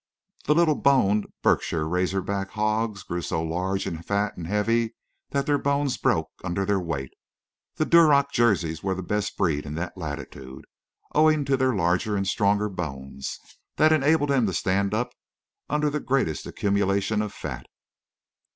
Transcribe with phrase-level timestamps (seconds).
[0.45, 4.95] The little boned Berkshire razorback hogs grew so large and fat and heavy
[5.29, 7.11] that their bones broke under their weight.
[7.75, 10.65] The Duroc jerseys were the best breed in that latitude,
[11.13, 13.37] owing to their larger and stronger bones,
[13.75, 15.11] that enabled them to stand up
[15.69, 17.67] under the greatest accumulation of fat.